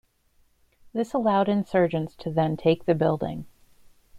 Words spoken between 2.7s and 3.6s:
the building.